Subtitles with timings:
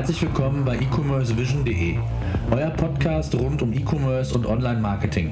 [0.00, 1.98] Herzlich willkommen bei e-commercevision.de,
[2.50, 5.30] euer Podcast rund um E-Commerce und Online-Marketing.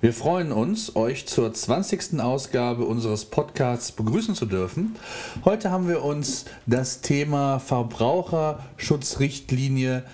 [0.00, 2.18] Wir freuen uns, euch zur 20.
[2.18, 4.96] Ausgabe unseres Podcasts begrüßen zu dürfen.
[5.44, 10.04] Heute haben wir uns das Thema Verbraucherschutzrichtlinie,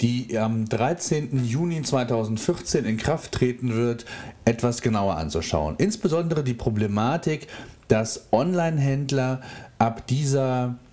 [0.00, 1.44] die am 13.
[1.44, 4.06] Juni 2014 in Kraft treten wird,
[4.44, 5.76] etwas genauer anzuschauen.
[5.78, 7.46] Insbesondere die Problematik,
[7.90, 9.40] dass Online-Händler
[9.78, 10.04] ab,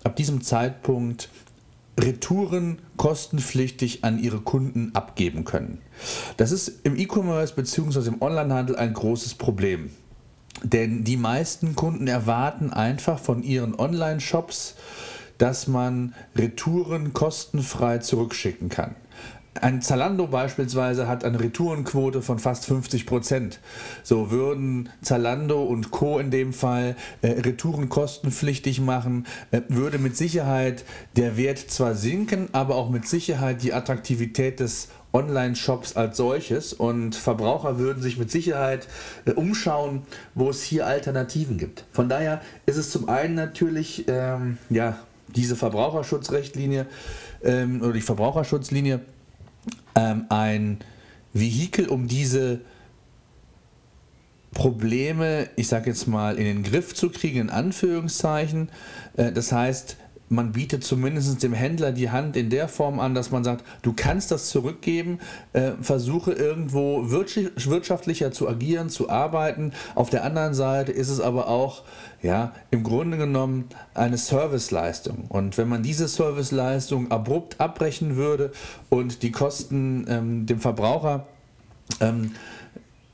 [0.04, 1.28] ab diesem Zeitpunkt
[1.98, 5.78] Retouren kostenpflichtig an ihre Kunden abgeben können.
[6.36, 8.08] Das ist im E-Commerce bzw.
[8.08, 9.90] im Onlinehandel ein großes Problem.
[10.62, 14.74] Denn die meisten Kunden erwarten einfach von ihren Online-Shops,
[15.38, 18.96] dass man Retouren kostenfrei zurückschicken kann.
[19.60, 23.60] Ein Zalando beispielsweise hat eine Retourenquote von fast 50 Prozent.
[24.02, 26.18] So würden Zalando und Co.
[26.18, 30.84] in dem Fall äh, Retouren kostenpflichtig machen, äh, würde mit Sicherheit
[31.16, 37.16] der Wert zwar sinken, aber auch mit Sicherheit die Attraktivität des Online-Shops als solches und
[37.16, 38.86] Verbraucher würden sich mit Sicherheit
[39.24, 40.02] äh, umschauen,
[40.34, 41.84] wo es hier Alternativen gibt.
[41.92, 44.98] Von daher ist es zum einen natürlich ähm, ja,
[45.34, 46.86] diese Verbraucherschutzrechtlinie
[47.42, 49.00] ähm, oder die Verbraucherschutzlinie
[49.98, 50.78] ähm, ein
[51.32, 52.60] Vehikel, um diese
[54.52, 58.70] Probleme, ich sage jetzt mal, in den Griff zu kriegen, in Anführungszeichen.
[59.16, 59.96] Äh, das heißt,
[60.28, 63.92] man bietet zumindest dem Händler die Hand in der Form an, dass man sagt, du
[63.94, 65.18] kannst das zurückgeben,
[65.52, 69.72] äh, versuche irgendwo wirtschaftlicher zu agieren, zu arbeiten.
[69.94, 71.82] Auf der anderen Seite ist es aber auch
[72.22, 75.26] ja, im Grunde genommen eine Serviceleistung.
[75.28, 78.52] Und wenn man diese Serviceleistung abrupt abbrechen würde
[78.88, 81.26] und die Kosten ähm, dem Verbraucher
[82.00, 82.32] ähm,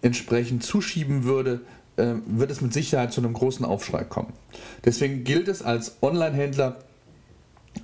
[0.03, 1.61] entsprechend zuschieben würde,
[1.97, 4.33] äh, wird es mit Sicherheit zu einem großen Aufschrei kommen.
[4.85, 6.77] Deswegen gilt es als Online-Händler,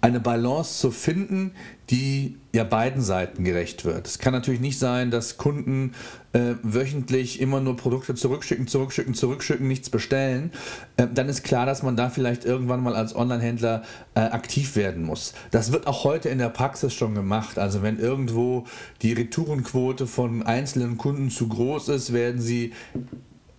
[0.00, 1.52] eine Balance zu finden,
[1.90, 4.06] die ja beiden Seiten gerecht wird.
[4.06, 5.92] Es kann natürlich nicht sein, dass Kunden
[6.32, 10.52] äh, wöchentlich immer nur Produkte zurückschicken, zurückschicken, zurückschicken, nichts bestellen.
[10.96, 13.82] Äh, dann ist klar, dass man da vielleicht irgendwann mal als Online-Händler
[14.14, 15.34] äh, aktiv werden muss.
[15.50, 17.58] Das wird auch heute in der Praxis schon gemacht.
[17.58, 18.64] Also wenn irgendwo
[19.02, 22.72] die Retourenquote von einzelnen Kunden zu groß ist, werden sie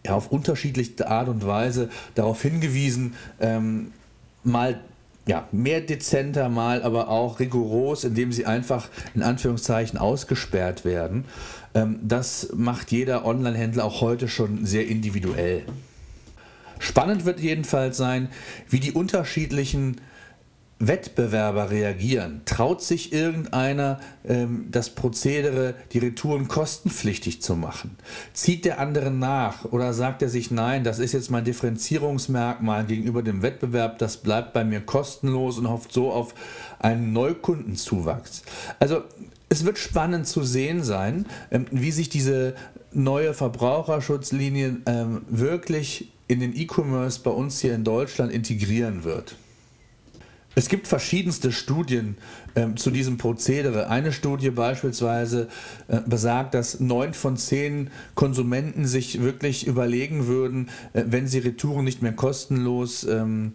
[0.06, 3.92] ja, auf unterschiedlichste Art und Weise darauf hingewiesen, ähm,
[4.44, 4.80] mal
[5.28, 11.26] ja, mehr dezenter mal, aber auch rigoros, indem sie einfach in Anführungszeichen ausgesperrt werden.
[11.74, 15.64] Ähm, das macht jeder Online-Händler auch heute schon sehr individuell.
[16.80, 18.30] Spannend wird jedenfalls sein,
[18.70, 20.02] wie die unterschiedlichen
[20.88, 22.42] Wettbewerber reagieren?
[22.46, 27.98] Traut sich irgendeiner ähm, das Prozedere, die Retouren kostenpflichtig zu machen?
[28.34, 33.24] Zieht der andere nach oder sagt er sich, nein, das ist jetzt mein Differenzierungsmerkmal gegenüber
[33.24, 36.34] dem Wettbewerb, das bleibt bei mir kostenlos und hofft so auf
[36.80, 38.44] einen Neukundenzuwachs?
[38.80, 39.04] Also
[39.50, 42.56] es wird spannend zu sehen sein, ähm, wie sich diese
[42.94, 49.36] neue Verbraucherschutzlinie ähm, wirklich in den E-Commerce bei uns hier in Deutschland integrieren wird.
[50.54, 52.18] Es gibt verschiedenste Studien
[52.56, 53.88] ähm, zu diesem Prozedere.
[53.88, 55.48] Eine Studie beispielsweise
[55.88, 61.86] äh, besagt, dass neun von zehn Konsumenten sich wirklich überlegen würden, äh, wenn sie Retouren
[61.86, 63.54] nicht mehr kostenlos ähm,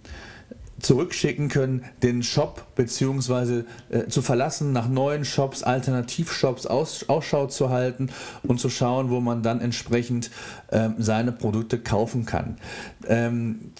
[0.81, 3.65] zurückschicken können, den Shop bzw.
[3.91, 8.09] Äh, zu verlassen, nach neuen Shops, Alternativshops aus, Ausschau zu halten
[8.43, 10.31] und zu schauen, wo man dann entsprechend
[10.73, 12.57] ähm, seine Produkte kaufen kann.
[13.07, 13.73] Ähm,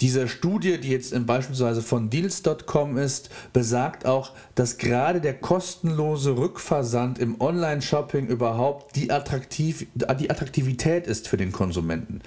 [0.00, 7.18] diese Studie, die jetzt beispielsweise von Deals.com ist, besagt auch, dass gerade der kostenlose Rückversand
[7.18, 12.20] im Online-Shopping überhaupt die, Attraktiv die Attraktivität ist für den Konsumenten.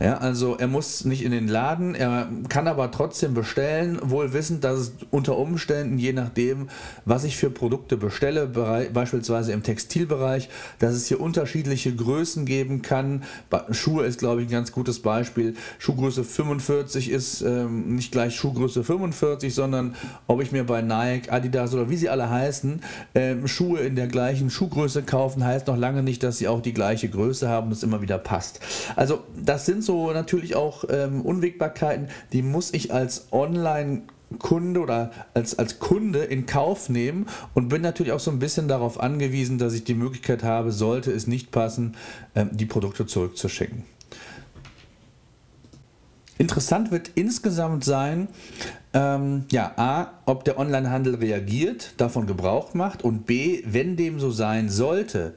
[0.00, 4.64] Ja, also er muss nicht in den Laden, er kann aber trotzdem bestellen, wohl wissend,
[4.64, 6.68] dass es unter Umständen, je nachdem,
[7.06, 8.46] was ich für Produkte bestelle,
[8.92, 13.24] beispielsweise im Textilbereich, dass es hier unterschiedliche Größen geben kann.
[13.70, 15.54] Schuhe ist, glaube ich, ein ganz gutes Beispiel.
[15.78, 19.94] Schuhgröße 45 ist ähm, nicht gleich Schuhgröße 45, sondern
[20.26, 22.82] ob ich mir bei Nike, Adidas oder wie sie alle heißen,
[23.14, 26.74] ähm, Schuhe in der gleichen Schuhgröße kaufen, heißt noch lange nicht, dass sie auch die
[26.74, 28.60] gleiche Größe haben und es immer wieder passt.
[28.96, 34.02] Also das sind so natürlich auch ähm, Unwägbarkeiten, die muss ich als Online-
[34.38, 38.66] Kunde oder als, als Kunde in Kauf nehmen und bin natürlich auch so ein bisschen
[38.66, 41.94] darauf angewiesen, dass ich die Möglichkeit habe, sollte es nicht passen,
[42.34, 43.84] ähm, die Produkte zurückzuschicken.
[46.38, 48.28] Interessant wird insgesamt sein,
[48.92, 54.30] ähm, ja, A, ob der Onlinehandel reagiert, davon Gebrauch macht und B, wenn dem so
[54.30, 55.34] sein sollte,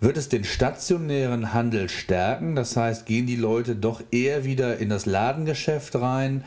[0.00, 2.54] Wird es den stationären Handel stärken?
[2.54, 6.44] Das heißt, gehen die Leute doch eher wieder in das Ladengeschäft rein,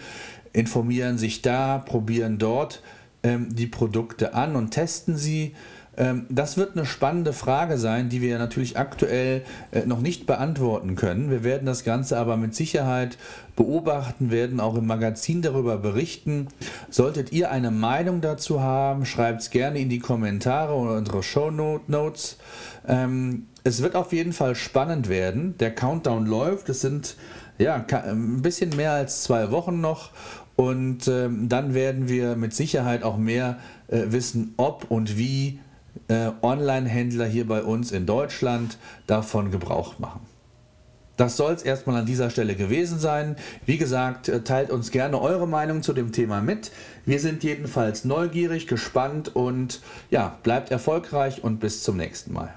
[0.54, 2.81] informieren sich da, probieren dort
[3.24, 5.54] ähm, die Produkte an und testen sie?
[5.98, 10.96] Ähm, das wird eine spannende Frage sein, die wir natürlich aktuell äh, noch nicht beantworten
[10.96, 11.30] können.
[11.30, 13.18] Wir werden das Ganze aber mit Sicherheit
[13.56, 16.48] beobachten, werden auch im Magazin darüber berichten.
[16.90, 21.52] Solltet ihr eine Meinung dazu haben, schreibt es gerne in die Kommentare oder unsere Show
[21.52, 22.38] Notes.
[22.88, 25.58] Ähm, es wird auf jeden Fall spannend werden.
[25.60, 26.70] Der Countdown läuft.
[26.70, 27.16] Es sind
[27.58, 30.12] ja ein bisschen mehr als zwei Wochen noch.
[30.56, 33.58] Und ähm, dann werden wir mit Sicherheit auch mehr
[33.88, 35.60] äh, wissen, ob und wie
[36.08, 38.78] äh, Online-Händler hier bei uns in Deutschland
[39.08, 40.22] davon Gebrauch machen.
[41.18, 43.36] Das soll es erstmal an dieser Stelle gewesen sein.
[43.66, 46.72] Wie gesagt, äh, teilt uns gerne eure Meinung zu dem Thema mit.
[47.06, 52.54] Wir sind jedenfalls neugierig, gespannt und ja, bleibt erfolgreich und bis zum nächsten Mal.